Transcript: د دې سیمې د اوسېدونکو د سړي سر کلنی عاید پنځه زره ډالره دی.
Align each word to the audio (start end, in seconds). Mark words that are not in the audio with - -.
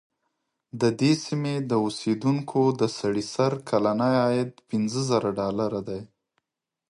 د 0.81 0.83
دې 0.99 1.13
سیمې 1.25 1.55
د 1.69 1.71
اوسېدونکو 1.85 2.59
د 2.79 2.81
سړي 2.97 3.23
سر 3.33 3.51
کلنی 3.69 4.13
عاید 4.23 4.51
پنځه 4.69 4.99
زره 5.09 5.29
ډالره 5.39 5.81
دی. 5.89 6.01